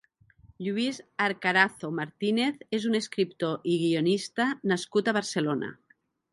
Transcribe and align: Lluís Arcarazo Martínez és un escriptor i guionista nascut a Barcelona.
Lluís 0.67 0.99
Arcarazo 1.25 1.91
Martínez 1.99 2.65
és 2.79 2.89
un 2.93 3.01
escriptor 3.01 3.71
i 3.75 3.79
guionista 3.85 4.51
nascut 4.75 5.13
a 5.15 5.19
Barcelona. 5.23 5.75